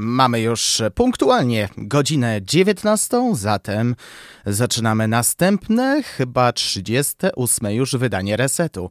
[0.00, 3.96] Mamy już punktualnie godzinę 19, zatem
[4.46, 8.90] zaczynamy następne, chyba 38 już wydanie resetu.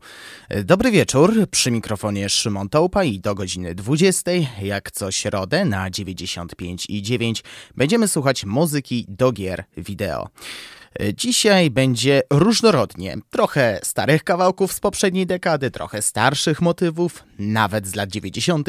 [0.63, 4.31] Dobry wieczór, przy mikrofonie Szymon Tołpa i do godziny 20,
[4.61, 7.43] jak co środę na 95 i 9
[7.75, 10.29] będziemy słuchać muzyki do gier wideo.
[11.13, 13.17] Dzisiaj będzie różnorodnie.
[13.29, 18.67] Trochę starych kawałków z poprzedniej dekady, trochę starszych motywów, nawet z lat 90.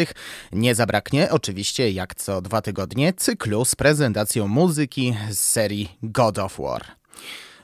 [0.53, 6.59] Nie zabraknie oczywiście, jak co dwa tygodnie, cyklu z prezentacją muzyki z serii God of
[6.59, 6.98] War.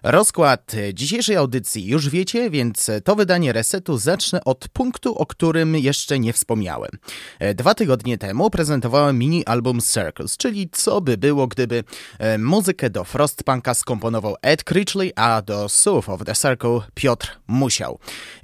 [0.05, 6.19] Rozkład dzisiejszej audycji już wiecie, więc to wydanie resetu zacznę od punktu, o którym jeszcze
[6.19, 6.91] nie wspomniałem.
[7.55, 11.85] Dwa tygodnie temu prezentowałem mini album Circles, czyli co by było, gdyby
[12.19, 17.99] e, muzykę do Frostpunka skomponował Ed Critchley, a do South of the Circle Piotr Musiał.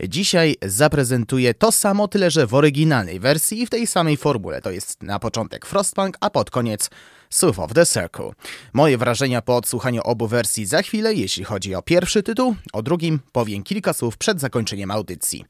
[0.09, 4.63] Dzisiaj zaprezentuję to samo, tyle że w oryginalnej wersji i w tej samej formule.
[4.63, 6.91] To jest na początek Frostpunk, a pod koniec
[7.31, 8.33] South of the Circle.
[8.73, 13.21] Moje wrażenia po odsłuchaniu obu wersji za chwilę, jeśli chodzi o pierwszy tytuł, o drugim
[13.33, 15.45] powiem kilka słów przed zakończeniem audycji.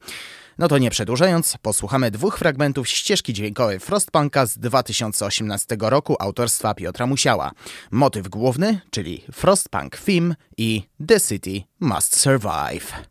[0.57, 7.05] No to nie przedłużając, posłuchamy dwóch fragmentów ścieżki dźwiękowej Frostpunka z 2018 roku autorstwa Piotra
[7.05, 7.51] Musiała.
[7.91, 13.10] Motyw główny, czyli Frostpunk Theme i The City Must Survive.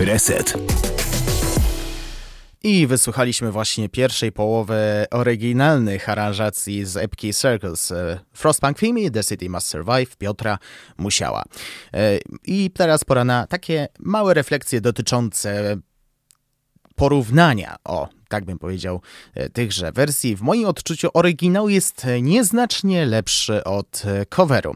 [0.00, 0.54] Reset.
[2.62, 9.50] I wysłuchaliśmy właśnie pierwszej połowy oryginalnych aranżacji z epki Circles e, Frostpunk Theme The City
[9.50, 10.58] Must Survive Piotra
[10.98, 11.42] Musiała.
[11.94, 15.76] E, I teraz pora na takie małe refleksje dotyczące
[16.94, 19.00] porównania, o, tak bym powiedział,
[19.34, 20.36] e, tychże wersji.
[20.36, 24.74] W moim odczuciu oryginał jest nieznacznie lepszy od e, coveru.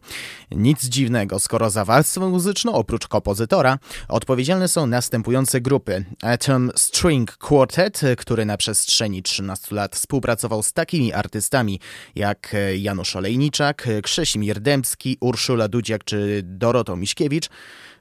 [0.51, 6.05] Nic dziwnego, skoro za warstwę muzyczną, oprócz kompozytora, odpowiedzialne są następujące grupy.
[6.23, 11.81] Atom String Quartet, który na przestrzeni 13 lat współpracował z takimi artystami
[12.15, 17.94] jak e, Janusz Olejniczak, Krzesimir Dębski, Urszula Dudziak czy Dorota Miśkiewicz, E,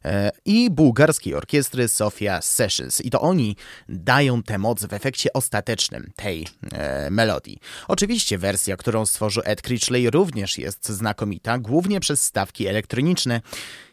[0.45, 3.01] i bułgarskiej orkiestry Sofia Sessions.
[3.01, 3.55] I to oni
[3.89, 7.59] dają tę moc w efekcie ostatecznym tej e, melodii.
[7.87, 13.41] Oczywiście wersja, którą stworzył Ed Critchley również jest znakomita, głównie przez stawki elektroniczne.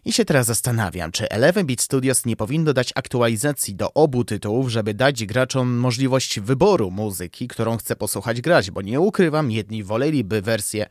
[0.04, 4.68] I się teraz zastanawiam, czy Eleven Beat Studios nie powinno dać aktualizacji do obu tytułów,
[4.68, 10.42] żeby dać graczom możliwość wyboru muzyki, którą chce posłuchać grać, bo nie ukrywam, jedni woleliby
[10.42, 10.86] wersję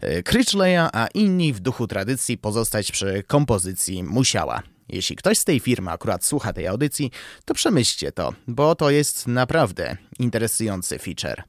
[0.00, 4.62] e, Critchleya, a inni w duchu tradycji pozostać przy kompozycji musiała.
[4.88, 7.10] Jeśli ktoś z tej firmy akurat słucha tej audycji,
[7.44, 11.42] to przemyślcie to, bo to jest naprawdę interesujący feature.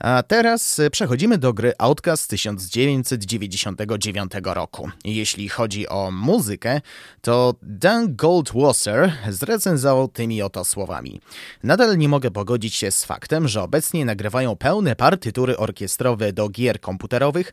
[0.00, 4.90] A teraz e, przechodzimy do gry Outcast z 1999 roku.
[5.04, 6.80] Jeśli chodzi o muzykę,
[7.20, 11.20] to Dan Goldwasser zrecenzował tymi oto słowami.
[11.62, 16.80] Nadal nie mogę pogodzić się z faktem, że obecnie nagrywają pełne partytury orkiestrowe do gier
[16.80, 17.52] komputerowych,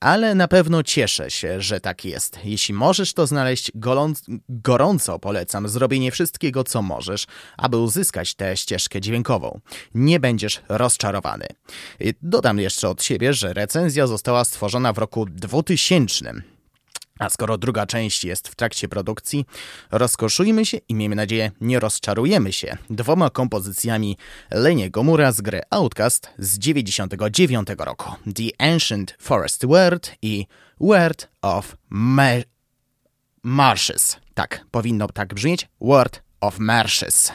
[0.00, 2.38] ale na pewno cieszę się, że tak jest.
[2.44, 3.72] Jeśli możesz to znaleźć,
[4.48, 7.26] gorąco polecam zrobienie wszystkiego, co możesz,
[7.56, 9.60] aby uzyskać tę ścieżkę dźwiękową.
[9.94, 11.46] Nie będziesz rozczarowany.
[12.22, 16.57] Dodam jeszcze od siebie, że recenzja została stworzona w roku 2000.
[17.18, 19.44] A skoro druga część jest w trakcie produkcji,
[19.90, 24.16] rozkoszujmy się i miejmy nadzieję nie rozczarujemy się dwoma kompozycjami
[24.50, 28.12] Leniego Mura z gry Outcast z 99 roku.
[28.34, 30.46] The Ancient Forest Word i
[30.80, 32.42] Word of Mar
[33.42, 34.16] Marshes.
[34.34, 35.68] Tak, powinno tak brzmieć.
[35.80, 37.32] Word of Marshes.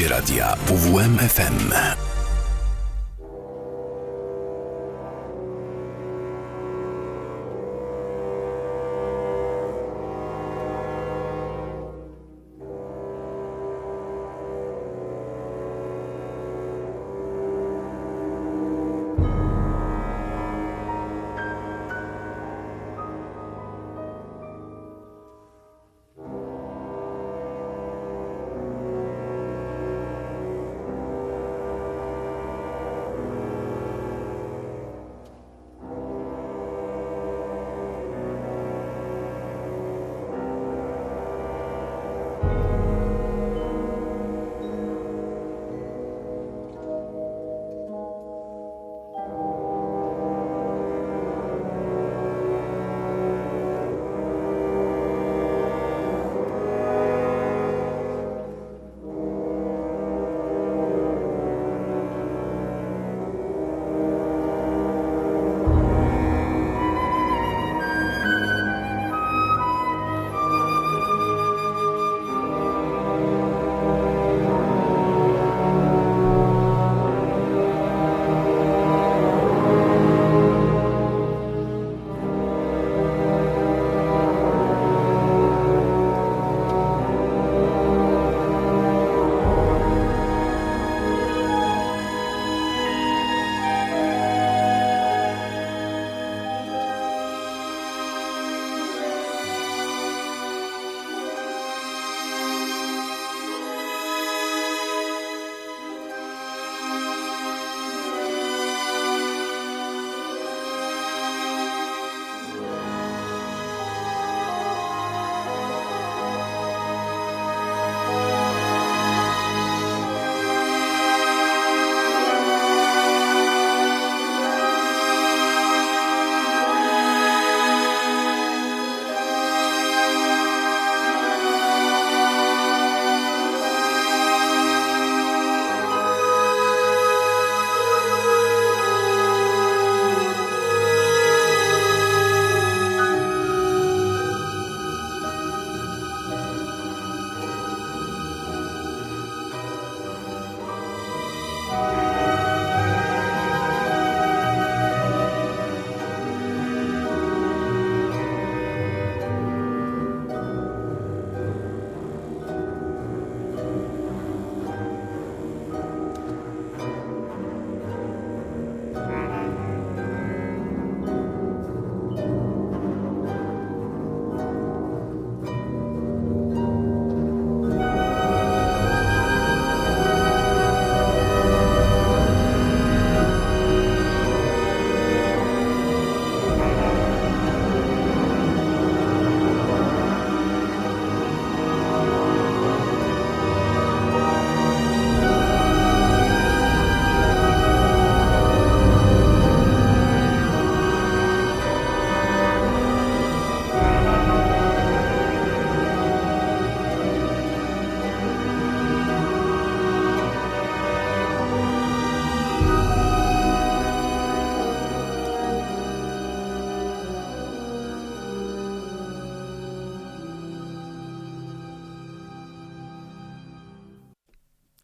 [0.00, 1.99] Słuchacie radia UWMFM.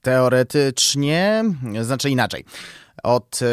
[0.07, 1.45] Teoretycznie,
[1.83, 2.45] znaczy inaczej.
[3.03, 3.47] Od e,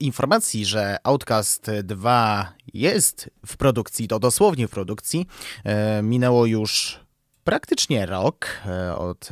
[0.00, 5.26] informacji, że Outcast 2 jest w produkcji, to dosłownie w produkcji,
[5.64, 7.00] e, minęło już
[7.44, 9.28] praktycznie rok e, od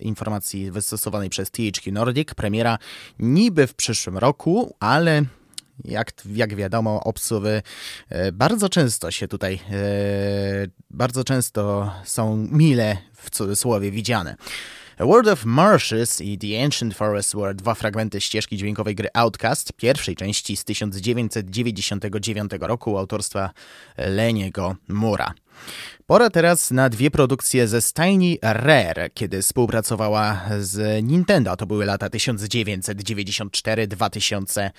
[0.00, 2.34] informacji wystosowanej przez THQ Nordic.
[2.34, 2.78] Premiera
[3.18, 5.22] niby w przyszłym roku, ale
[5.84, 7.62] jak, jak wiadomo, obsuwy
[8.32, 9.60] bardzo często się tutaj,
[10.90, 14.36] bardzo często są mile w cudzysłowie widziane.
[15.00, 19.72] A World of Marshes i The Ancient Forest were dwa fragmenty ścieżki dźwiękowej gry Outcast,
[19.72, 23.50] pierwszej części z 1999 roku autorstwa
[23.96, 25.32] Leniego Mura.
[26.06, 31.56] Pora teraz na dwie produkcje ze stajni Rare, kiedy współpracowała z Nintendo.
[31.56, 34.70] To były lata 1994-2000.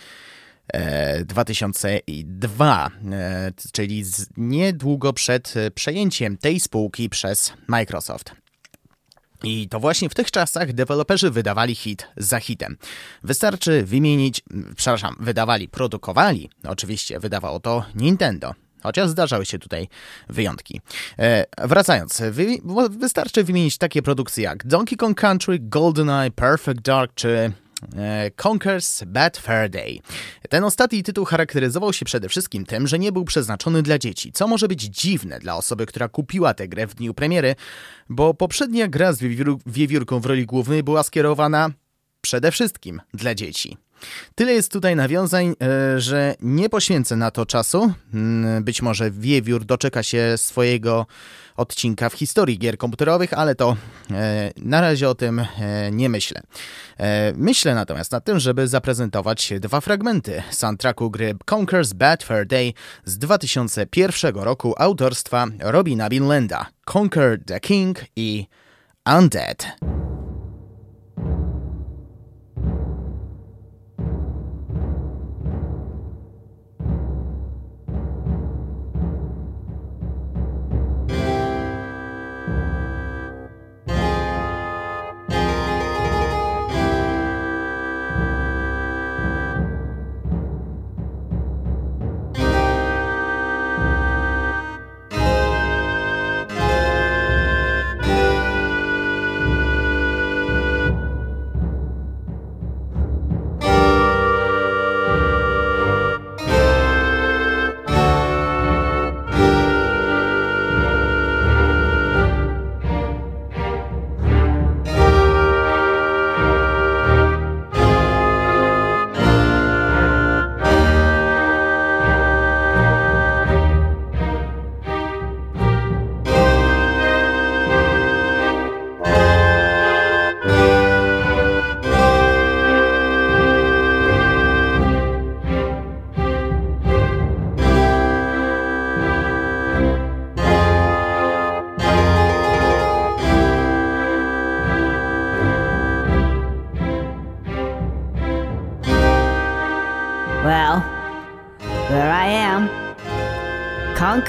[1.25, 4.03] 2002, e, czyli
[4.37, 8.41] niedługo przed przejęciem tej spółki przez Microsoft.
[9.43, 12.77] I to właśnie w tych czasach deweloperzy wydawali hit za hitem.
[13.23, 14.41] Wystarczy wymienić,
[14.75, 18.53] przepraszam, wydawali, produkowali, oczywiście wydawało to Nintendo.
[18.83, 19.87] chociaż zdarzały się tutaj
[20.29, 20.81] wyjątki.
[21.19, 22.47] E, wracając, wy,
[22.89, 27.51] wystarczy wymienić takie produkcje jak Donkey Kong Country, GoldenEye, Perfect Dark czy
[28.35, 29.99] Conker's Bad Fair Day.
[30.49, 34.47] Ten ostatni tytuł charakteryzował się przede wszystkim tym, że nie był przeznaczony dla dzieci, co
[34.47, 37.55] może być dziwne dla osoby, która kupiła tę grę w dniu premiery,
[38.09, 39.19] bo poprzednia gra z
[39.65, 41.69] wiewiórką w roli głównej była skierowana
[42.21, 43.77] przede wszystkim dla dzieci.
[44.35, 47.93] Tyle jest tutaj nawiązań, e, że nie poświęcę na to czasu.
[48.13, 51.05] Mm, być może Wiewiór doczeka się swojego
[51.57, 53.77] odcinka w historii gier komputerowych, ale to
[54.11, 56.41] e, na razie o tym e, nie myślę.
[57.35, 62.73] Myślę natomiast nad tym, żeby zaprezentować dwa fragmenty soundtracku gry Conker's Bad Fur Day
[63.05, 68.47] z 2001 roku autorstwa Robina Binlanda, Conquer the King i
[69.17, 70.00] Undead.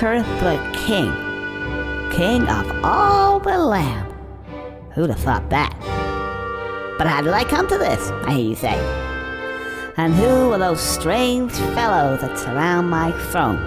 [0.00, 1.12] The king.
[2.11, 4.12] King of all the land.
[4.94, 5.74] Who'd have thought that?
[6.98, 8.78] But how did I come to this, I hear you say?
[9.96, 13.59] And who are those strange fellows that surround my throne?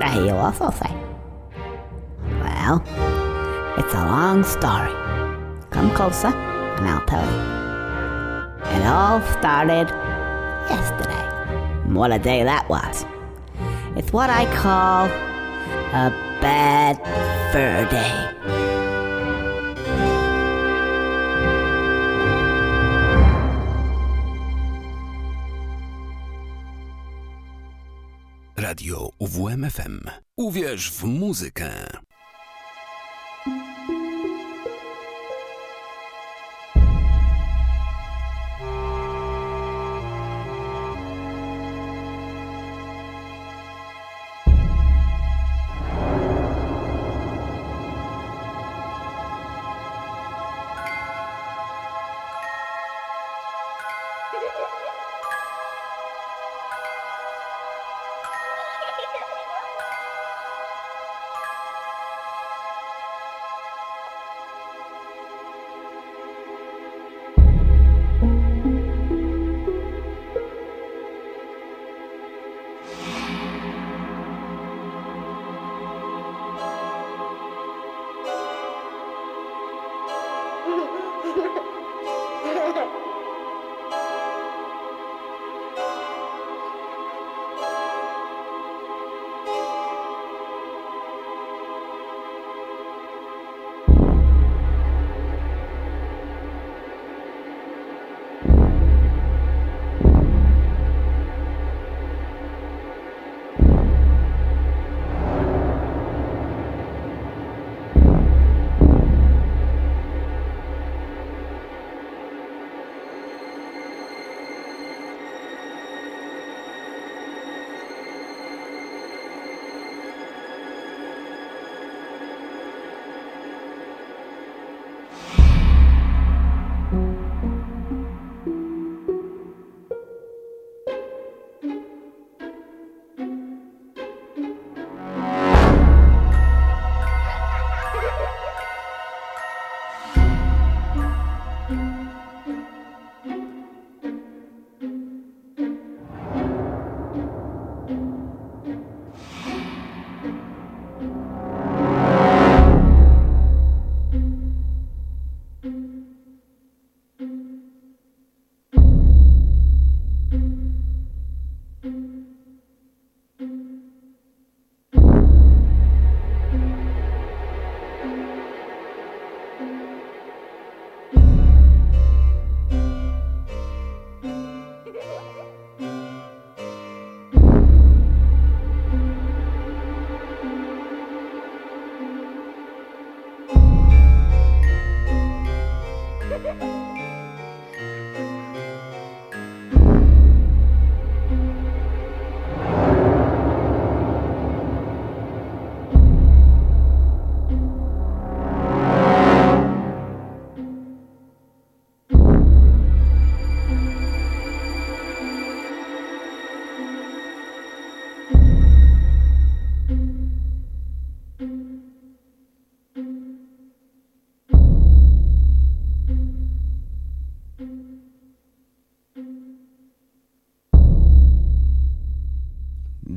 [0.00, 0.94] I hear you also say.
[2.40, 2.82] Well,
[3.78, 4.92] it's a long story.
[5.70, 8.78] Come closer, and I'll tell you.
[8.78, 9.88] It all started
[10.68, 11.92] yesterday.
[11.92, 13.04] What a day that was.
[13.96, 15.08] It's what I call
[15.92, 16.96] a bad
[17.52, 18.12] fur day.
[28.56, 30.00] Radio UWMFM.
[30.36, 31.72] Uwierz w muzykę.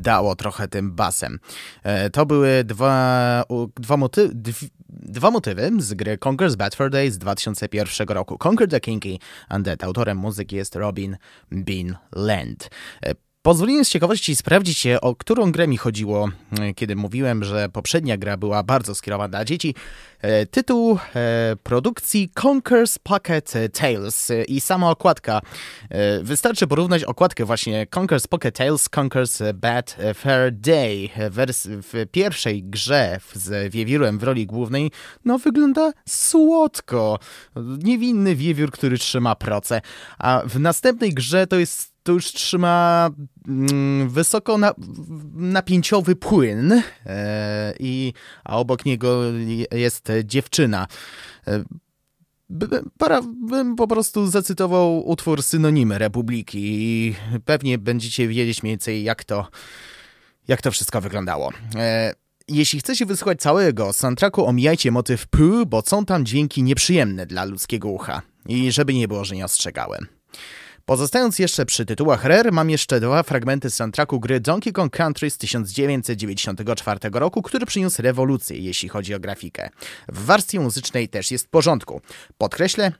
[0.05, 1.39] Dało trochę tym basem.
[1.83, 3.43] E, to były dwa,
[3.75, 4.29] dwa, moty,
[4.89, 8.37] dwa motywy z gry Conker's Bad Fur Day z 2001 roku.
[8.47, 9.19] Conquer the Kinky
[9.55, 9.83] Undead.
[9.83, 11.17] Autorem muzyki jest Robin
[11.51, 12.69] Bean Land.
[13.45, 16.29] E, Pozwoliłem z ciekawości sprawdzić, o którą grę mi chodziło,
[16.59, 19.75] e, kiedy mówiłem, że poprzednia gra była bardzo skierowana dla dzieci.
[20.21, 25.41] E, tytuł e, produkcji Conker's Pocket Tales i sama okładka.
[26.21, 31.09] Wystarczy porównać okładkę właśnie Conker's Pocket Tales, Conker's Bad Fair Day.
[31.61, 34.91] W pierwszej grze z wiewiórem w roli głównej,
[35.25, 37.19] no wygląda słodko.
[37.83, 39.81] Niewinny wiewiór, który trzyma proce.
[40.17, 43.09] A w następnej grze to jest to już trzyma
[43.47, 44.73] mm, wysoko na,
[45.35, 48.13] napięciowy płyn e, i,
[48.43, 49.21] a obok niego
[49.71, 50.87] jest dziewczyna.
[51.47, 51.63] E,
[52.97, 57.15] para, bym po prostu zacytował utwór Synonimy Republiki i
[57.45, 59.47] pewnie będziecie wiedzieć mniej więcej jak to,
[60.47, 61.51] jak to wszystko wyglądało.
[61.75, 62.13] E,
[62.47, 67.89] jeśli chcecie wysłuchać całego soundtracku, omijajcie motyw P, bo są tam dźwięki nieprzyjemne dla ludzkiego
[67.89, 68.21] ucha.
[68.47, 70.07] I żeby nie było, że nie ostrzegałem.
[70.85, 75.37] Pozostając jeszcze przy tytułach Rare, mam jeszcze dwa fragmenty soundtracku gry Donkey Kong Country z
[75.37, 79.69] 1994 roku, który przyniósł rewolucję, jeśli chodzi o grafikę.
[80.07, 82.01] W wersji muzycznej też jest w porządku.
[82.37, 82.91] Podkreślę,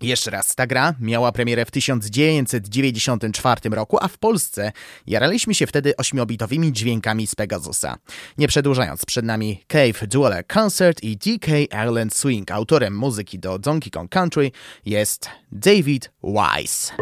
[0.00, 4.72] jeszcze raz, ta gra miała premierę w 1994 roku, a w Polsce
[5.06, 7.96] jaraliśmy się wtedy ośmiobitowymi dźwiękami z Pegasusa.
[8.38, 12.50] Nie przedłużając, przed nami Cave Dueler Concert i DK Ireland Swing.
[12.50, 14.50] Autorem muzyki do Donkey Kong Country
[14.84, 16.92] jest David Wise.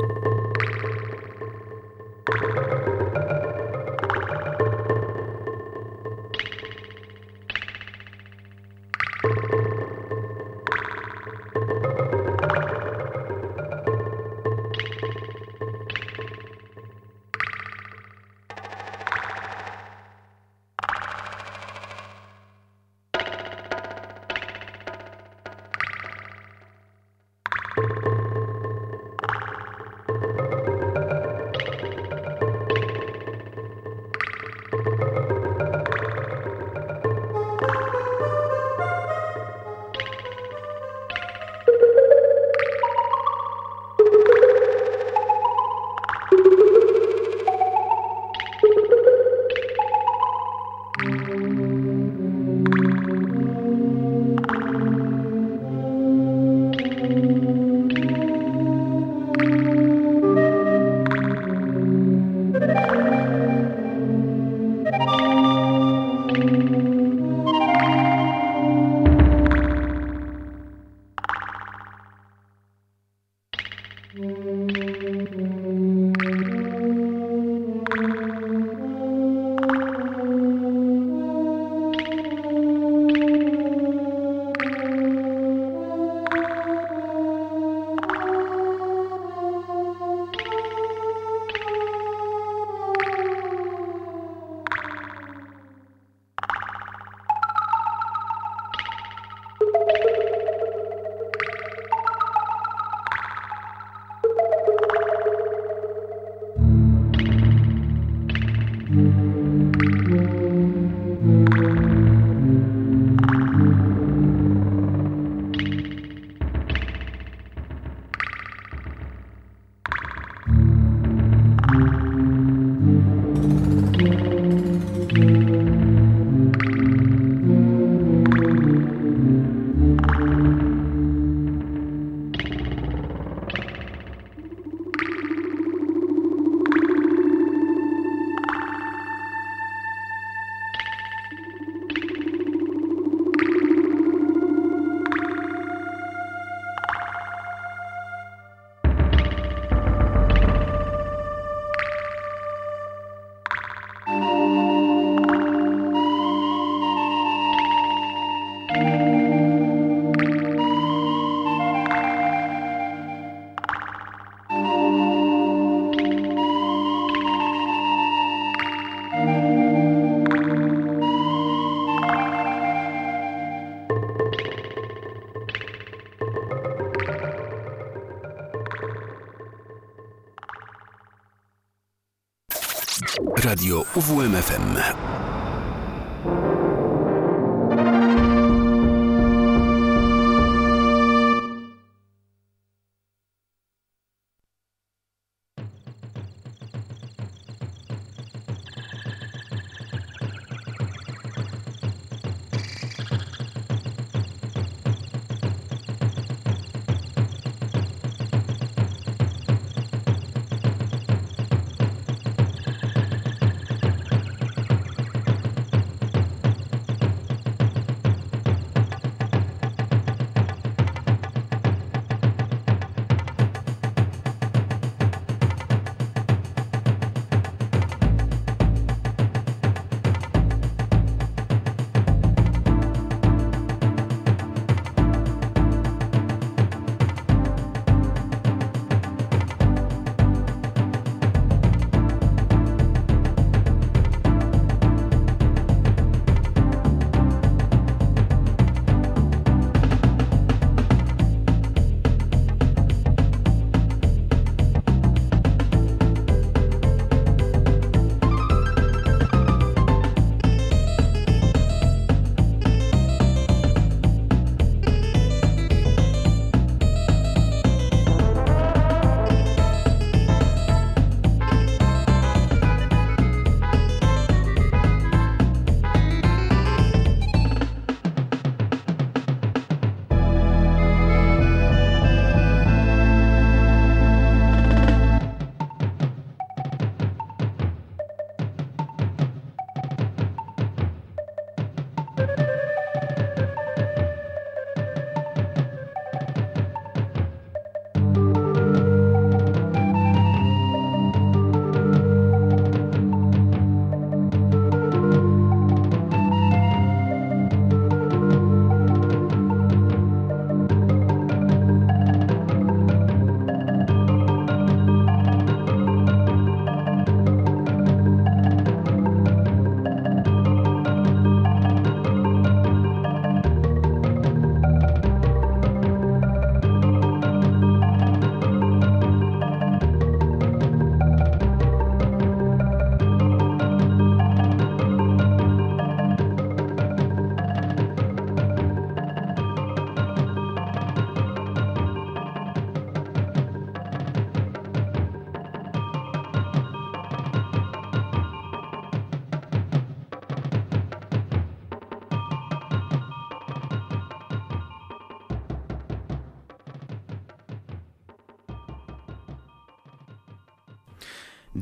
[183.50, 185.19] Radio UWMFM.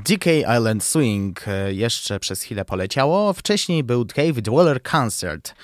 [0.08, 0.26] DK
[0.58, 3.32] Island Swing e, jeszcze przez chwilę poleciało.
[3.32, 5.54] Wcześniej był David Waller Concert.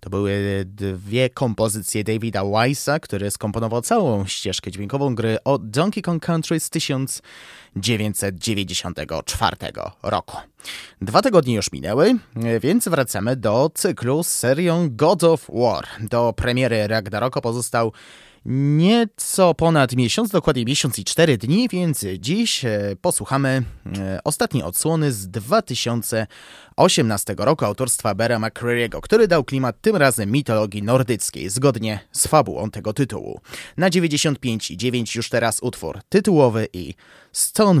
[0.00, 6.26] To były dwie kompozycje Davida Weissa, który skomponował całą ścieżkę dźwiękową gry o Donkey Kong
[6.26, 9.56] Country z 1994
[10.02, 10.36] roku.
[11.02, 15.86] Dwa tygodnie już minęły, e, więc wracamy do cyklu z serią God of War.
[16.00, 17.92] Do premiery Ragnaroka pozostał
[18.48, 23.62] Nieco ponad miesiąc, dokładnie miesiąc i cztery dni, więc dziś e, posłuchamy
[23.98, 30.82] e, ostatniej odsłony z 2018 roku autorstwa Bera McCreary'ego, który dał klimat tym razem mitologii
[30.82, 33.40] nordyckiej, zgodnie z fabułą tego tytułu.
[33.76, 36.94] Na 95,9 już teraz utwór tytułowy i
[37.32, 37.80] Stone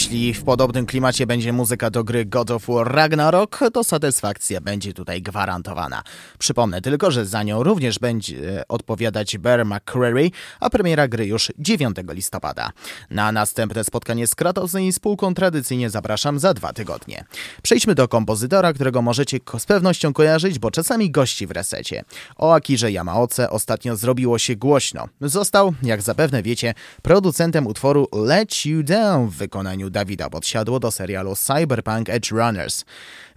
[0.11, 4.93] Jeśli w podobnym klimacie będzie muzyka do gry God of War Ragnarok, to satysfakcja będzie
[4.93, 6.03] tutaj gwarantowana.
[6.39, 11.97] Przypomnę tylko, że za nią również będzie odpowiadać Bear McCreary, a premiera gry już 9
[12.09, 12.71] listopada.
[13.09, 17.25] Na następne spotkanie z Kratosem i spółką tradycyjnie zapraszam za dwa tygodnie.
[17.61, 22.03] Przejdźmy do kompozytora, którego możecie z pewnością kojarzyć, bo czasami gości w resecie.
[22.37, 25.07] O Akirze Yamaoce ostatnio zrobiło się głośno.
[25.21, 31.35] Został, jak zapewne wiecie, producentem utworu Let You Down w wykonaniu Dawida Podsiadło do serialu
[31.35, 32.85] Cyberpunk Edge Runners.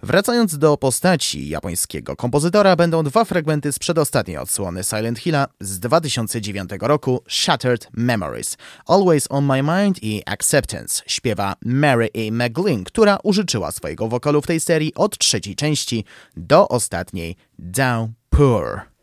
[0.03, 6.69] Wracając do postaci japońskiego kompozytora, będą dwa fragmenty z przedostatniej odsłony Silent Hilla z 2009
[6.81, 8.57] roku Shattered Memories.
[8.85, 12.31] Always on My Mind i Acceptance śpiewa Mary A.
[12.31, 16.05] McGlynn, która użyczyła swojego wokalu w tej serii od trzeciej części
[16.37, 18.94] do ostatniej Downpour.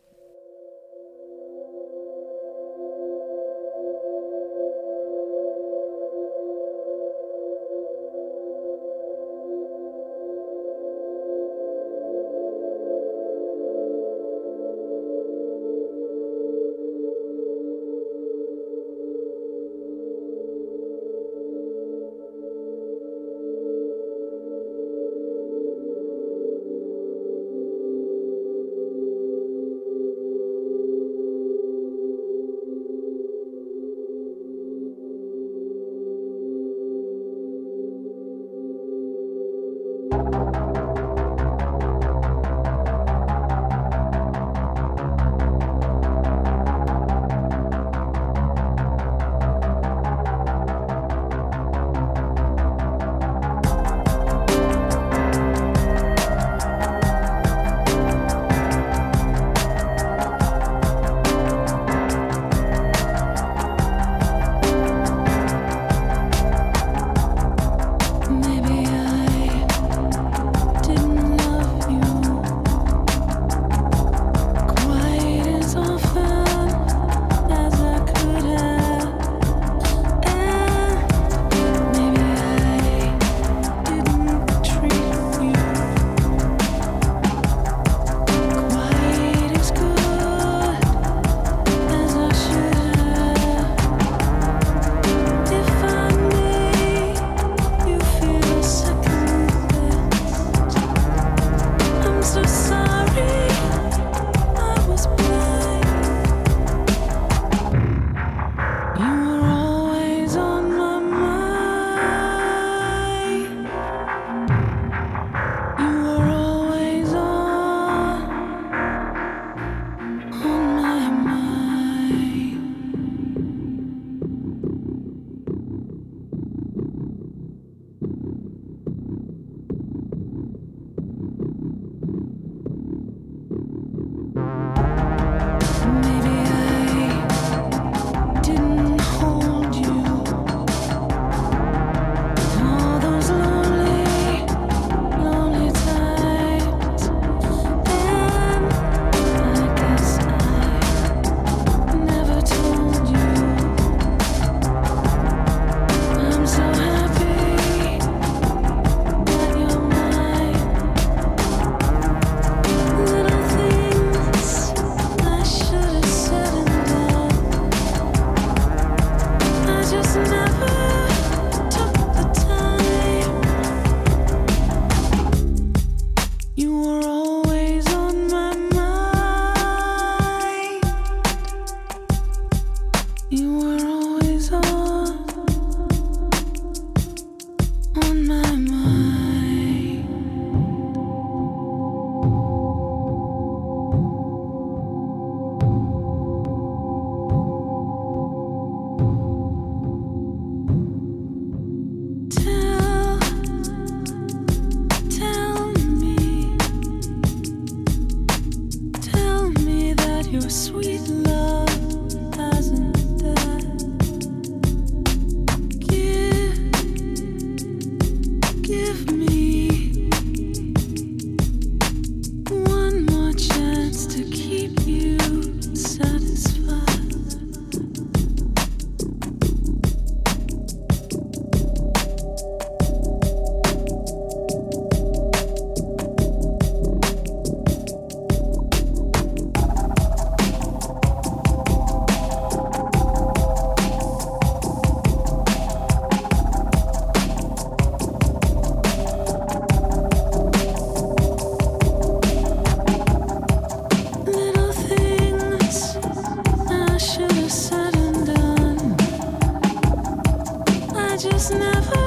[261.51, 262.02] never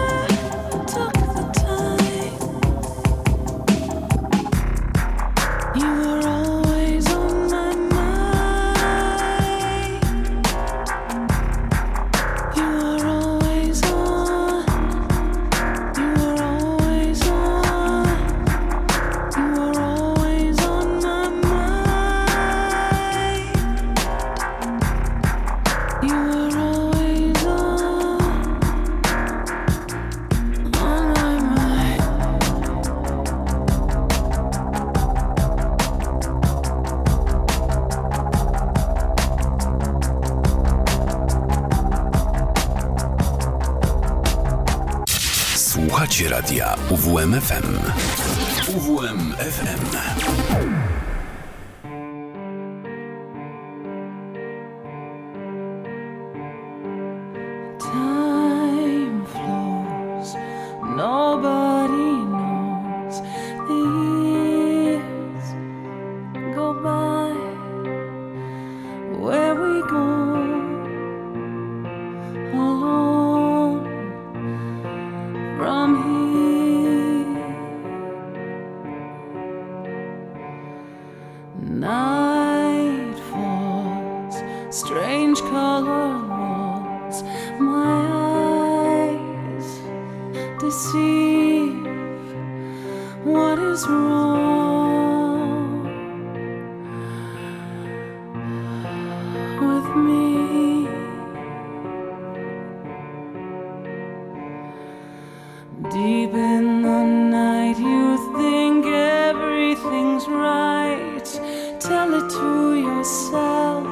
[112.28, 113.86] to yourself.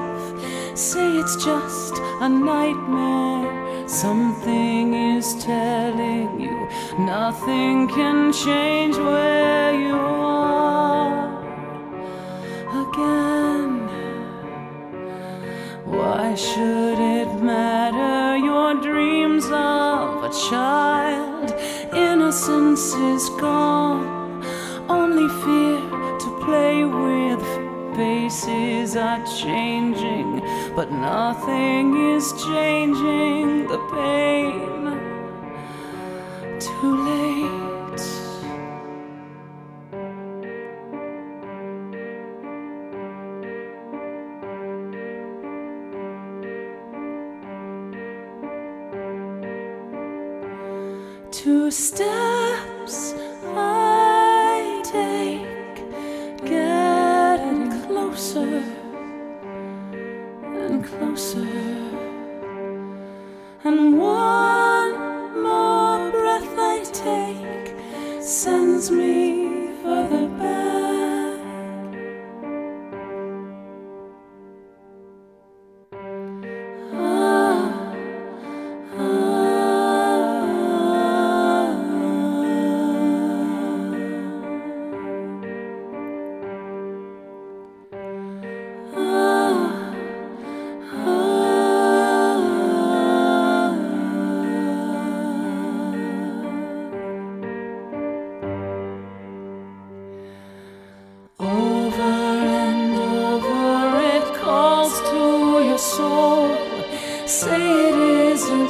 [0.76, 3.88] Say it's just a nightmare.
[3.88, 6.68] Something is telling you
[6.98, 11.28] nothing can change where you are
[12.82, 13.88] again.
[15.84, 18.36] Why should it matter?
[18.36, 21.54] Your dreams of a child,
[21.92, 23.73] innocence is gone.
[28.96, 30.40] are changing,
[30.76, 34.84] but nothing is changing the pain.
[36.60, 37.23] Too late.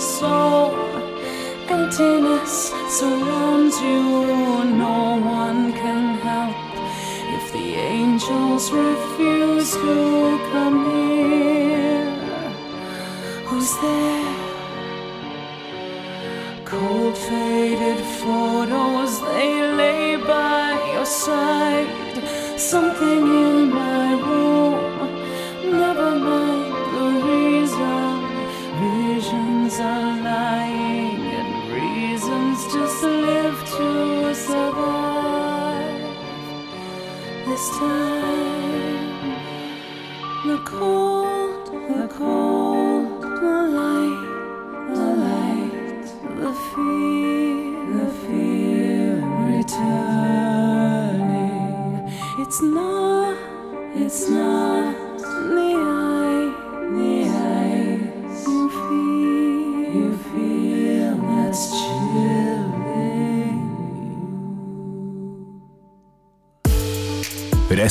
[0.04, 0.74] soul.
[1.68, 6.56] Emptiness surrounds you, no one can help.
[7.36, 12.04] If the angels refuse to come near.
[13.46, 14.34] who's there?
[16.64, 21.88] Cold faded photos, they lay by your side.
[22.58, 23.43] Something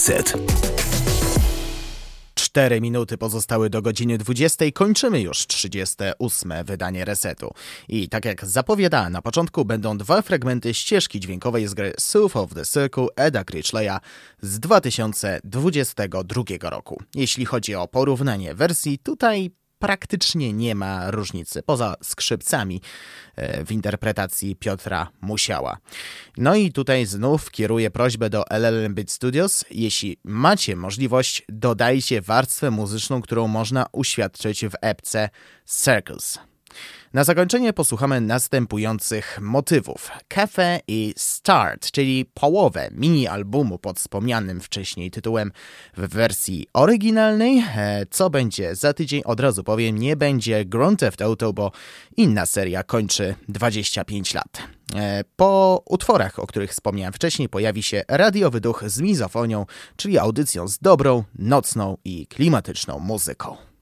[0.07, 0.33] Reset.
[2.35, 4.65] 4 minuty pozostały do godziny 20.
[4.73, 6.53] Kończymy już 38.
[6.65, 7.53] wydanie resetu.
[7.87, 12.53] I tak jak zapowiadałem na początku, będą dwa fragmenty ścieżki dźwiękowej z gry South of
[12.53, 13.97] the Circle Eda Critchleya
[14.41, 17.03] z 2022 roku.
[17.15, 19.51] Jeśli chodzi o porównanie wersji, tutaj
[19.83, 22.81] praktycznie nie ma różnicy, poza skrzypcami
[23.35, 25.77] e, w interpretacji Piotra Musiała.
[26.37, 29.65] No i tutaj znów kieruję prośbę do LLM Beat Studios.
[29.71, 35.29] Jeśli macie możliwość, dodajcie warstwę muzyczną, którą można uświadczyć w epce
[35.65, 36.39] Circles.
[37.13, 40.11] Na zakończenie posłuchamy następujących motywów.
[40.27, 45.51] Cafe i Start, czyli połowę mini-albumu pod wspomnianym wcześniej tytułem
[45.97, 47.63] w wersji oryginalnej.
[47.75, 51.71] E, co będzie za tydzień, od razu powiem, nie będzie Grand Theft Auto, bo
[52.17, 54.57] inna seria kończy 25 lat.
[54.95, 60.67] E, po utworach, o których wspomniałem wcześniej, pojawi się radiowy duch z mizofonią, czyli audycją
[60.67, 63.72] z dobrą, nocną i klimatyczną muzyką.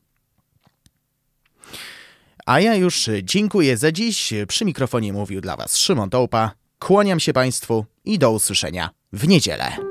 [2.45, 4.33] A ja już dziękuję za dziś.
[4.47, 6.51] Przy mikrofonie mówił dla Was Szymon Tołpa.
[6.79, 9.90] Kłaniam się Państwu i do usłyszenia w niedzielę.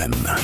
[0.00, 0.39] UWMFM.